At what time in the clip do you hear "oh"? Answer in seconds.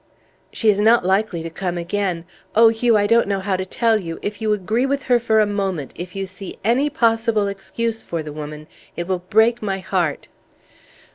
2.55-2.69